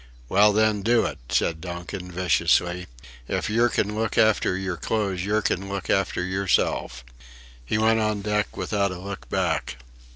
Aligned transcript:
""Well, 0.29 0.51
then, 0.51 0.81
do 0.81 1.05
it," 1.05 1.19
said 1.29 1.61
Donkin, 1.61 2.11
viciously, 2.11 2.87
"if 3.27 3.51
yer 3.51 3.69
can 3.69 3.93
look 3.93 4.17
after 4.17 4.57
yer 4.57 4.75
clothes, 4.75 5.23
yer 5.23 5.43
can 5.43 5.69
look 5.69 5.91
after 5.91 6.23
yerself." 6.25 7.05
He 7.63 7.77
went 7.77 7.99
on 7.99 8.23
deck 8.23 8.57
without 8.57 8.89
a 8.91 8.97
look 8.97 9.29
back. 9.29 9.77